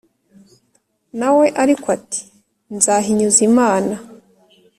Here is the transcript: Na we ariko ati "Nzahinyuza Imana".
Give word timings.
Na 1.19 1.29
we 1.37 1.45
ariko 1.63 1.85
ati 1.97 2.21
"Nzahinyuza 2.75 3.39
Imana". 3.49 3.95